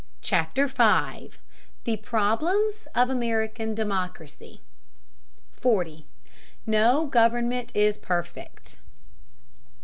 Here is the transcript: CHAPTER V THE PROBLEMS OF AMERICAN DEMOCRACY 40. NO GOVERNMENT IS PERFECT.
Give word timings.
CHAPTER 0.23 0.65
V 0.65 1.29
THE 1.83 1.97
PROBLEMS 1.97 2.87
OF 2.95 3.11
AMERICAN 3.11 3.75
DEMOCRACY 3.75 4.59
40. 5.51 6.07
NO 6.65 7.05
GOVERNMENT 7.05 7.71
IS 7.75 7.99
PERFECT. 7.99 8.77